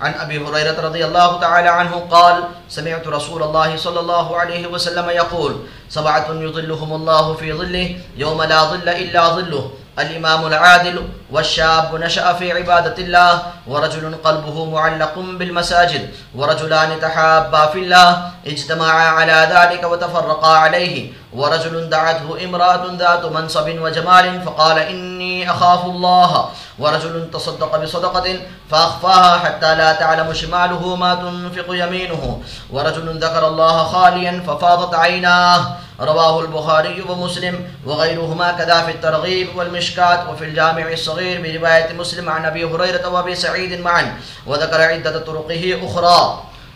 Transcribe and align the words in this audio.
عن 0.00 0.14
ابي 0.14 0.38
هريره 0.38 0.80
رضي 0.80 1.04
الله 1.04 1.40
تعالى 1.40 1.68
عنه 1.68 1.94
قال، 2.10 2.44
سمعت 2.68 3.06
رسول 3.06 3.42
الله 3.42 3.76
صلى 3.76 4.00
الله 4.00 4.36
عليه 4.36 4.66
وسلم 4.66 5.10
يقول 5.10 5.52
سبعه 5.88 6.26
يظلهم 6.30 6.92
الله 6.92 7.34
في 7.34 7.52
ظله 7.52 7.96
يوم 8.16 8.42
لا 8.42 8.60
ظل 8.64 8.88
الا 8.88 9.28
ظله 9.28 9.70
الامام 9.98 10.46
العادل 10.46 10.96
والشاب 11.32 11.94
نشأ 11.94 12.32
في 12.32 12.52
عبادة 12.52 12.98
الله 12.98 13.42
ورجل 13.66 14.14
قلبه 14.24 14.64
معلق 14.64 15.14
بالمساجد 15.18 16.10
ورجلان 16.34 17.00
تحابا 17.00 17.66
في 17.66 17.78
الله 17.78 18.30
اجتمعا 18.46 19.08
على 19.08 19.38
ذلك 19.54 19.84
وتفرقا 19.84 20.52
عليه. 20.56 21.12
ورجل 21.32 21.90
دعته 21.90 22.44
امرأة 22.44 22.84
ذات 22.98 23.24
منصب 23.24 23.68
وجمال 23.68 24.42
فقال 24.42 24.78
إني 24.78 25.50
أخاف 25.50 25.84
الله. 25.84 26.48
ورجل 26.78 27.30
تصدق 27.32 27.76
بصدقة 27.82 28.26
فأخفاها 28.70 29.38
حتى 29.38 29.74
لا 29.74 29.92
تعلم 29.92 30.32
شماله 30.32 30.96
ما 30.96 31.14
تنفق 31.14 31.66
يمينه. 31.68 32.42
ورجل 32.70 33.18
ذكر 33.18 33.46
الله 33.46 33.84
خاليا 33.84 34.42
ففاضت 34.46 34.94
عيناه. 34.94 35.76
رواه 36.00 36.40
البخاري 36.40 37.04
ومسلم 37.08 37.54
وغيرهما 37.86 38.52
كذا 38.52 38.82
في 38.82 38.90
الترغيب 38.90 39.48
والمشكات 39.56 40.20
وفي 40.32 40.44
الجامع 40.44 40.92
الصغير 40.92 41.19
الصغير 41.20 41.40
برواية 41.40 41.92
مسلم 41.92 42.28
عن 42.28 42.44
أبي 42.46 42.64
هريرة 42.64 43.04
وأبي 43.08 43.34
سعيد 43.34 43.80
معا، 43.80 44.02
وذكر 44.46 44.80
عدة 44.80 45.18
طرقه 45.26 45.62
أخرى. 45.86 46.20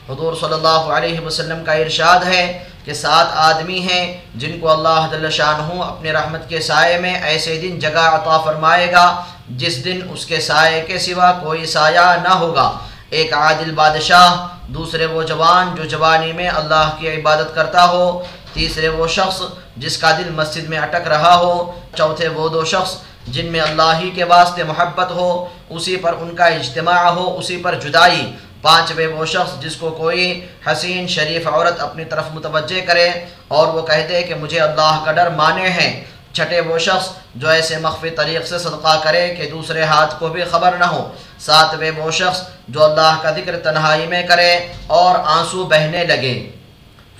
حضور 0.08 0.34
صلی 0.40 0.52
اللہ 0.52 0.92
علیہ 0.96 1.20
وسلم 1.20 1.64
کا 1.64 1.72
ارشاد 1.72 2.24
ہے 2.26 2.64
کہ 2.84 2.92
سات 2.92 3.26
آدمی 3.34 3.78
ہیں 3.78 4.20
جن 4.34 4.58
کو 4.60 4.70
اللہ 4.70 5.06
جل 5.10 5.30
شانہ 5.30 5.82
اپنے 5.82 6.12
رحمت 6.12 6.48
کے 6.48 6.60
سائے 6.60 6.98
میں 6.98 7.14
ایسے 7.14 7.58
دن 7.62 7.78
جگہ 7.78 8.04
عطا 8.16 8.36
فرمائے 8.38 8.92
گا، 8.92 9.06
جس 9.48 9.84
دن 9.84 10.00
اس 10.10 10.26
کے 10.26 10.40
سائے 10.40 10.84
کے 10.86 10.98
سوا 10.98 11.32
کوئی 11.42 11.66
سایہ 11.66 12.06
نہ 12.22 12.34
ہوگا۔ 12.42 12.68
ایک 13.10 13.32
عادل 13.32 13.72
بادشاہ، 13.74 14.36
دوسرے 14.68 15.06
وہ 15.06 15.22
جوان 15.22 15.74
جو 15.74 15.84
جوانی 15.84 16.32
میں 16.32 16.48
اللہ 16.48 16.86
کی 16.98 17.08
عبادت 17.08 17.54
کرتا 17.54 17.84
ہو، 17.84 18.22
تیسرے 18.52 18.88
وہ 18.88 19.06
شخص 19.06 19.42
جس 19.76 19.98
کا 19.98 20.10
دل 20.18 20.30
مسجد 20.30 20.68
میں 20.68 20.78
اٹک 20.78 21.08
رہا 21.08 21.34
ہو، 21.36 21.80
چوتھے 21.96 22.28
وہ 22.28 22.48
دو 22.48 22.64
شخص 22.64 22.92
جن 23.28 23.46
میں 23.46 23.60
اللہ 23.60 23.92
ہی 24.00 24.10
کے 24.10 24.24
واسطے 24.24 24.64
محبت 24.64 25.10
ہو، 25.10 25.48
اسی 25.68 25.96
پر 25.96 26.14
ان 26.20 26.36
کا 26.36 26.44
اجتماع 26.44 27.10
ہو، 27.10 27.38
اسی 27.38 27.56
پر 27.56 27.74
جدائی۔ 27.74 28.36
پانچویں 28.62 29.06
وہ 29.06 29.24
شخص 29.24 29.60
جس 29.60 29.76
کو 29.76 29.90
کوئی 29.90 30.46
حسین 30.66 31.06
شریف 31.06 31.46
عورت 31.46 31.80
اپنی 31.80 32.04
طرف 32.04 32.24
متوجہ 32.34 32.86
کرے 32.86 33.10
اور 33.48 33.66
وہ 33.66 33.82
کہہ 33.82 34.06
دے 34.08 34.22
کہ 34.22 34.34
مجھے 34.34 34.60
اللہ 34.60 35.02
کا 35.04 35.12
ڈر 35.12 35.30
مانے 35.30 35.68
ہیں۔ 35.68 36.04
چھٹے 36.32 36.60
وہ 36.60 36.78
شخص 36.78 37.08
جو 37.34 37.48
ایسے 37.48 37.76
مخفی 37.76 38.10
طریق 38.10 38.46
سے 38.46 38.58
صدقہ 38.58 39.00
کرے 39.04 39.34
کہ 39.34 39.50
دوسرے 39.50 39.82
ہاتھ 39.82 40.14
کو 40.18 40.28
بھی 40.28 40.44
خبر 40.44 40.72
نہ 40.72 40.84
ہو۔ 40.84 41.12
ساتویں 41.38 41.90
وہ 41.96 42.10
شخص 42.10 42.42
جو 42.68 42.84
اللہ 42.84 43.16
کا 43.22 43.30
ذکر 43.30 43.58
تنہائی 43.58 44.06
میں 44.06 44.22
کرے 44.22 44.72
اور 44.86 45.14
آنسو 45.24 45.64
بہنے 45.64 46.04
لگے۔ 46.04 46.50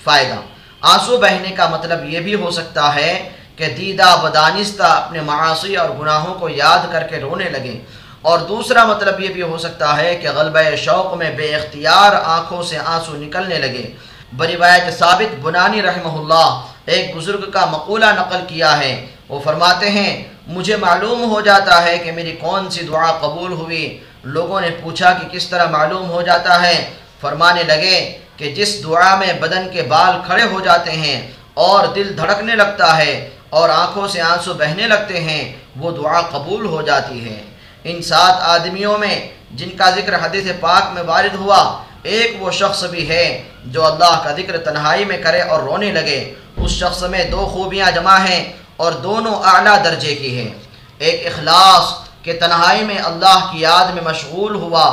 فائدہ۔ 0.04 0.34
آنسو 0.80 1.16
بہنے 1.16 1.50
کا 1.50 1.68
مطلب 1.68 2.04
یہ 2.04 2.20
بھی 2.20 2.34
ہو 2.34 2.50
سکتا 2.50 2.94
ہے 2.94 3.28
کہ 3.56 3.66
دیدہ 3.66 4.16
بدانستہ 4.22 4.82
اپنے 4.82 5.20
معاشی 5.20 5.76
اور 5.76 5.88
گناہوں 6.00 6.34
کو 6.34 6.48
یاد 6.48 6.92
کر 6.92 7.02
کے 7.02 7.20
رونے 7.20 7.44
لگے 7.44 7.80
اور 8.22 8.38
دوسرا 8.38 8.84
مطلب 8.84 9.20
یہ 9.20 9.28
بھی 9.28 9.42
ہو 9.42 9.58
سکتا 9.58 9.96
ہے 9.96 10.16
کہ 10.16 10.28
غلبہ 10.30 10.76
شوق 10.76 11.14
میں 11.14 11.30
بے 11.30 11.54
اختیار 11.54 12.12
آنکھوں 12.24 12.62
سے 12.62 12.78
آنسو 12.84 13.12
نکلنے 13.16 13.58
لگے۔ 13.58 13.94
بروایت 14.36 14.98
ثابت 14.98 15.40
بنانی 15.40 15.82
رحمہ 15.82 16.14
اللہ 16.18 16.60
ایک 16.86 17.16
بزرگ 17.16 17.50
کا 17.50 17.64
مقولہ 17.64 18.06
نقل 18.06 18.40
کیا 18.48 18.78
ہے۔ 18.78 19.06
وہ 19.28 19.40
فرماتے 19.44 19.90
ہیں، 19.90 20.24
مجھے 20.46 20.76
معلوم 20.76 21.30
ہو 21.30 21.40
جاتا 21.40 21.82
ہے 21.82 21.98
کہ 21.98 22.12
میری 22.12 22.32
کون 22.32 22.70
سی 22.70 22.82
دعا 22.82 23.12
قبول 23.12 23.52
ہوئی۔ 23.52 24.00
لوگوں 24.24 24.60
نے 24.60 24.68
پوچھا 24.82 25.12
کہ 25.12 25.28
کس 25.28 25.48
طرح 25.48 25.70
معلوم 25.70 26.10
ہو 26.10 26.22
جاتا 26.22 26.62
ہے۔ 26.62 26.90
فرمانے 27.20 27.62
لگے 27.62 28.18
کہ 28.36 28.54
جس 28.54 28.84
دعا 28.84 29.14
میں 29.14 29.32
بدن 29.32 29.68
کے 29.72 29.82
بال 29.82 30.16
کھڑے 30.26 30.42
ہو 30.42 30.60
جاتے 30.60 30.90
ہیں 30.90 31.30
اور 31.54 31.86
دل 31.86 32.16
دھڑکنے 32.16 32.54
لگتا 32.54 32.96
ہے 32.96 33.30
اور 33.54 33.68
آنکھوں 33.68 34.06
سے 34.08 34.20
آنسو 34.20 34.52
بہنے 34.54 34.86
لگتے 34.86 35.20
ہیں، 35.20 35.42
وہ 35.76 35.90
دعا 35.90 36.20
قبول 36.34 36.64
ہو 36.66 36.80
جاتی 36.82 37.18
ہے۔ 37.24 37.40
ان 37.84 38.02
سات 38.02 38.36
آدمیوں 38.54 38.96
میں 38.98 39.16
جن 39.50 39.70
کا 39.78 39.90
ذکر 39.90 40.14
حدیث 40.24 40.46
پاک 40.60 40.84
میں 40.94 41.02
وارد 41.02 41.34
ہوا، 41.34 41.60
ایک 42.02 42.30
وہ 42.40 42.50
شخص 42.50 42.80
بھی 42.84 43.02
ہے 43.08 43.26
جو 43.64 43.84
اللہ 43.84 44.14
کا 44.24 44.32
ذکر 44.32 44.54
تنہائی 44.58 45.04
میں 45.04 45.18
کرے 45.24 45.40
اور 45.50 45.60
رونے 45.62 45.90
لگے۔ 45.92 46.20
اس 46.56 46.70
شخص 46.70 47.02
میں 47.02 47.24
دو 47.30 47.40
خوبیاں 47.52 47.90
جمع 47.90 48.18
ہیں 48.28 48.42
اور 48.76 48.92
دونوں 49.06 49.34
اعلیٰ 49.44 49.76
درجے 49.84 50.14
کی 50.14 50.32
ہیں۔ 50.38 50.52
ایک 50.98 51.18
اخلاص 51.26 51.84
کہ 52.22 52.32
تنہائی 52.40 52.82
میں 52.84 52.98
اللہ 53.04 53.38
کی 53.50 53.58
یاد 53.60 53.86
میں 53.94 54.02
مشغول 54.02 54.54
ہوا، 54.54 54.86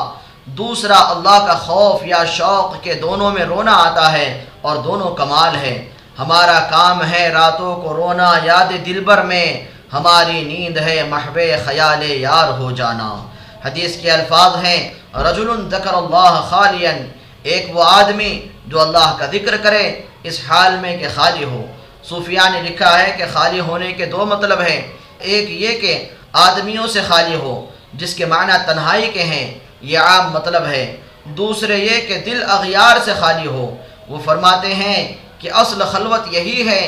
دوسرا 0.45 0.99
اللہ 1.13 1.37
کا 1.47 1.55
خوف 1.65 1.99
یا 2.03 2.21
شوق 2.37 2.83
کے 2.83 2.93
دونوں 2.93 3.31
میں 3.31 3.45
رونا 3.45 3.73
آتا 3.87 4.05
ہے 4.11 4.27
اور 4.61 4.75
دونوں 4.87 5.09
کمال 5.15 5.55
ہے 5.55 5.75
ہمارا 6.19 6.59
کام 6.71 7.11
ہے 7.11 7.29
راتوں 7.29 7.81
کو 7.81 7.93
رونا، 7.93 8.33
یاد 8.43 8.85
دلبر 8.85 9.21
میں۔ 9.21 9.63
ہماری 9.93 10.43
نیند 10.43 10.77
ہے 10.77 11.03
محب 11.09 11.39
خیال 11.65 12.11
یار 12.11 12.49
ہو 12.49 12.71
جانا۔ 12.71 13.27
حدیث 13.65 13.97
کے 13.97 14.11
الفاظ 14.11 14.65
ہیں 14.65 14.93
رجل 15.15 15.69
ذکر 15.71 15.93
اللہ 15.93 16.47
خالین 16.49 17.07
ایک 17.43 17.65
وہ 17.73 17.83
آدمی 17.83 18.47
جو 18.65 18.81
اللہ 18.81 19.15
کا 19.19 19.25
ذکر 19.25 19.57
کرے، 19.57 20.01
اس 20.23 20.39
حال 20.49 20.77
میں 20.77 20.97
کہ 20.97 21.07
خالی 21.15 21.43
ہو۔ 21.43 21.65
صوفیہ 22.03 22.39
نے 22.53 22.61
لکھا 22.61 22.99
ہے 22.99 23.15
کہ 23.17 23.23
خالی 23.33 23.59
ہونے 23.59 23.91
کے 23.91 24.05
دو 24.05 24.25
مطلب 24.25 24.61
ہیں۔ 24.61 24.81
ایک 25.19 25.49
یہ 25.49 25.79
کہ 25.79 26.09
آدمیوں 26.33 26.87
سے 26.87 27.01
خالی 27.07 27.35
ہو، 27.35 27.65
جس 27.93 28.13
کے 28.13 28.25
معنی 28.25 28.53
تنہائی 28.67 29.11
کے 29.13 29.23
ہیں، 29.23 29.59
یہ 29.81 29.99
عام 29.99 30.31
مطلب 30.31 30.65
ہے۔ 30.65 30.95
دوسرے 31.25 31.77
یہ 31.77 32.07
کہ 32.07 32.17
دل 32.25 32.43
اغیار 32.47 32.97
سے 33.05 33.13
خالی 33.19 33.47
ہو۔ 33.47 33.75
وہ 34.07 34.17
فرماتے 34.25 34.75
ہیں 34.75 35.13
کہ 35.41 35.49
اصل 35.61 35.83
خلوت 35.91 36.33
یہی 36.33 36.67
ہے، 36.67 36.83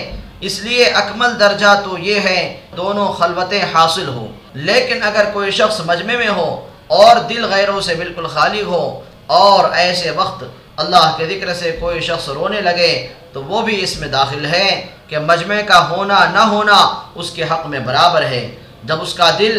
اس 0.48 0.60
لیے 0.62 0.86
اکمل 1.02 1.40
درجہ 1.40 1.74
تو 1.86 1.98
یہ 2.00 2.20
ہے، 2.20 2.40
دونوں 2.78 3.08
خلوتیں 3.20 3.64
حاصل 3.74 4.08
ہو 4.08 4.28
لیکن 4.68 5.04
اگر 5.04 5.26
کوئی 5.34 5.52
شخص 5.52 5.80
مجمع 5.86 6.16
میں 6.18 6.30
ہو 6.30 6.50
اور 7.00 7.16
دل 7.30 7.46
غیروں 7.52 7.80
سے 7.82 7.96
بالکل 7.96 8.28
خالی 8.28 8.62
ہو 8.62 8.84
اور 9.40 9.72
ایسے 9.74 10.10
وقت 10.16 10.44
اللہ 10.82 11.06
کے 11.18 11.26
ذکر 11.28 11.54
سے 11.54 11.72
کوئی 11.80 12.02
شخص 12.02 12.28
رونے 12.30 12.62
لگے، 12.62 12.92
تو 13.34 13.44
وہ 13.44 13.62
بھی 13.62 13.76
اس 13.84 13.98
میں 14.00 14.08
داخل 14.08 14.46
ہے 14.46 14.70
کہ 15.08 15.20
مجمع 15.20 15.60
کا 15.68 15.80
ہونا 15.90 16.20
نہ 16.34 16.44
ہونا 16.52 16.78
اس 17.16 17.30
کے 17.32 17.44
حق 17.52 17.66
میں 17.68 17.80
برابر 17.80 18.24
ہے۔ 18.26 18.44
جب 18.84 19.02
اس 19.02 19.14
کا 19.14 19.30
دل 19.40 19.58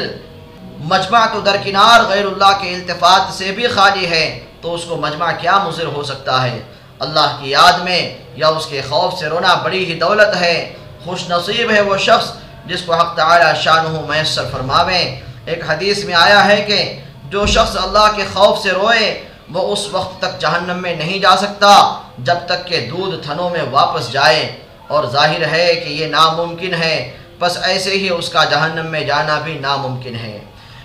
مجمع 0.92 1.24
تو 1.32 1.40
درکنار 1.40 2.04
غیر 2.08 2.26
اللہ 2.26 2.52
کے 2.60 2.74
التفات 2.74 3.32
سے 3.34 3.50
بھی 3.56 3.66
خالی 3.66 4.06
ہے، 4.06 4.24
تو 4.60 4.74
اس 4.74 4.84
کو 4.88 4.96
مجمع 4.96 5.30
کیا 5.40 5.56
مضر 5.66 5.86
ہو 5.86 6.02
سکتا 6.02 6.42
ہے؟ 6.42 6.58
اللہ 7.04 7.36
کی 7.40 7.50
یاد 7.50 7.78
میں 7.78 8.02
یا 8.34 8.48
اس 8.48 8.66
کے 8.66 8.80
خوف 8.88 9.18
سے 9.18 9.26
رونا 9.26 9.54
بڑی 9.54 9.92
ہی 9.92 9.98
دولت 9.98 10.40
ہے۔ 10.40 10.56
خوش 11.04 11.30
نصیب 11.30 11.70
ہے 11.70 11.80
وہ 11.80 11.96
شخص 11.96 12.32
جس 12.66 12.82
کو 12.82 12.94
حق 12.94 13.16
تعالی 13.16 13.62
شانہ 13.62 14.00
میسر 14.08 14.44
فرماویں 14.52 15.20
ایک 15.46 15.70
حدیث 15.70 16.04
میں 16.04 16.14
آیا 16.14 16.44
ہے 16.44 16.64
کہ 16.68 17.00
جو 17.24 17.46
شخص 17.46 17.76
اللہ 17.76 18.06
کے 18.16 18.24
خوف 18.34 18.58
سے 18.58 18.70
روئے، 18.70 19.24
وہ 19.52 19.72
اس 19.72 19.88
وقت 19.92 20.20
تک 20.20 20.40
جہنم 20.40 20.82
میں 20.82 20.96
نہیں 20.96 21.18
جا 21.18 21.36
سکتا 21.36 22.00
جب 22.18 22.36
تک 22.46 22.66
کہ 22.66 22.88
دودھ 22.90 23.26
تھنوں 23.26 23.50
میں 23.50 23.62
واپس 23.70 24.12
جائے۔ 24.12 24.56
اور 24.88 25.04
ظاہر 25.04 25.42
ہے 25.52 25.74
کہ 25.74 25.88
یہ 25.88 26.06
ناممکن 26.06 26.74
ہے 26.74 27.16
بس 27.38 27.58
ایسے 27.62 27.90
ہی 27.90 28.08
اس 28.08 28.28
کا 28.28 28.44
جہنم 28.44 28.86
میں 28.86 29.00
جانا 29.00 29.38
بھی 29.44 29.54
ناممکن 29.54 30.14
ہے۔ 30.14 30.38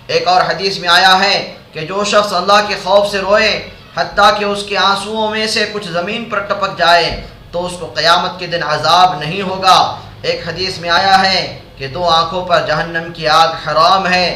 ایک 0.06 0.28
اور 0.28 0.40
حدیث 0.40 0.78
میں 0.78 0.88
آیا 0.88 1.18
ہے 1.24 1.54
کہ 1.72 1.80
جو 1.80 2.04
شخص 2.04 2.32
اللہ 2.32 2.60
کے 2.68 2.74
خوف 2.84 3.10
سے 3.10 3.18
روئے 3.18 3.68
حتیٰ 3.96 4.38
کہ 4.38 4.44
اس 4.44 4.62
کے 4.62 4.76
آنسوؤں 4.78 5.30
میں 5.30 5.46
سے 5.46 5.70
کچھ 5.72 5.88
زمین 5.88 6.24
پر 6.24 6.38
ٹپک 6.38 6.78
جائے 6.78 7.26
تو 7.52 7.66
اس 7.66 7.72
کو 7.80 7.86
قیامت 7.86 8.38
کے 8.38 8.46
دن 8.46 8.62
عذاب 8.62 9.18
نہیں 9.18 9.42
ہوگا۔ 9.42 9.78
ایک 10.22 10.48
حدیث 10.48 10.78
میں 10.78 10.90
آیا 10.90 11.32
ہے 11.32 11.58
کہ 11.76 11.86
دو 11.86 12.08
آنکھوں 12.08 12.44
پر 12.44 12.66
جہنم 12.66 13.12
کی 13.12 13.28
آگ 13.28 13.48
حرام 13.66 14.06
ہے، 14.12 14.26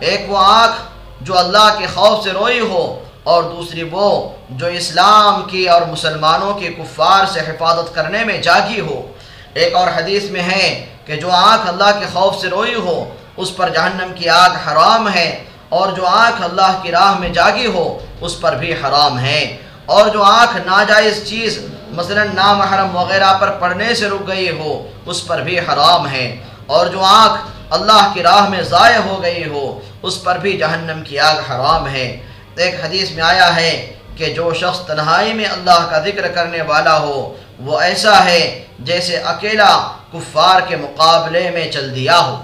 ایک 0.00 0.30
وہ 0.30 0.38
آنکھ 0.38 0.76
جو 1.20 1.38
اللہ 1.38 1.74
کے 1.78 1.86
خوف 1.94 2.24
سے 2.24 2.30
روئی 2.30 2.60
ہو 2.60 3.04
اور 3.24 3.42
دوسری 3.42 3.82
وہ 3.82 4.28
جو 4.50 4.66
اسلام 4.66 5.42
کی 5.42 5.68
اور 5.68 5.82
مسلمانوں 5.82 6.52
کے 6.54 6.68
کفار 6.68 7.24
سے 7.26 7.40
حفاظت 7.40 7.94
کرنے 7.94 8.24
میں 8.24 8.38
جاگی 8.38 8.80
ہو۔ 8.80 9.00
ایک 9.54 9.74
اور 9.74 9.88
حدیث 9.96 10.24
میں 10.30 10.42
ہے 10.42 10.86
کہ 11.06 11.16
جو 11.16 11.30
آنکھ 11.30 11.68
اللہ 11.68 11.90
کے 12.00 12.06
خوف 12.12 12.40
سے 12.40 12.48
روئی 12.48 12.74
ہو، 12.74 13.14
اس 13.36 13.56
پر 13.56 13.68
جہنم 13.68 14.12
کی 14.14 14.28
آگ 14.28 14.50
حرام 14.64 15.08
ہے 15.14 15.44
اور 15.68 15.92
جو 15.92 16.06
آنکھ 16.06 16.42
اللہ 16.42 16.78
کی 16.82 16.90
راہ 16.90 17.18
میں 17.18 17.28
جاگی 17.28 17.66
ہو 17.66 17.84
اس 18.24 18.40
پر 18.40 18.52
بھی 18.56 18.72
حرام 18.72 19.18
ہے 19.18 19.40
اور 19.86 20.08
جو 20.08 20.22
آنکھ 20.22 20.56
ناجائز 20.66 21.24
چیز، 21.28 21.58
مثلا 21.92 22.24
نامحرم 22.34 22.96
وغیرہ 22.96 23.32
پر 23.40 23.50
پڑھنے 23.60 23.94
سے 23.94 24.08
رک 24.08 24.26
گئی 24.28 24.50
ہو، 24.50 24.70
اس 25.06 25.26
پر 25.26 25.40
بھی 25.46 25.58
حرام 25.58 26.06
ہے 26.08 26.26
اور 26.66 26.86
جو 26.86 27.00
آنکھ 27.02 27.40
اللہ 27.70 28.02
کی 28.14 28.22
راہ 28.22 28.48
میں 28.48 28.62
ضائع 28.62 29.00
ہو 29.06 29.22
گئی 29.22 29.44
ہو، 29.44 29.64
اس 30.02 30.22
پر 30.24 30.38
بھی 30.38 30.56
جہنم 30.58 31.02
کی 31.04 31.18
آگ 31.18 31.38
حرام 31.50 31.88
ہے۔ 31.88 32.06
ایک 32.56 32.74
حدیث 32.84 33.10
میں 33.10 33.24
آیا 33.24 33.48
ہے 33.56 33.72
کہ 34.16 34.32
جو 34.34 34.52
شخص 34.54 34.80
تنہائی 34.86 35.32
میں 35.32 35.46
اللہ 35.46 35.86
کا 35.90 35.98
ذکر 35.98 36.28
کرنے 36.28 36.62
والا 36.62 36.96
ہو، 36.98 37.16
وہ 37.58 37.80
ایسا 37.80 38.24
ہے 38.24 38.42
جیسے 38.78 39.16
اکیلا 39.32 39.72
کفار 40.12 40.60
کے 40.68 40.76
مقابلے 40.76 41.50
میں 41.54 41.66
چل 41.72 41.94
دیا 41.94 42.18
ہو۔ 42.18 42.36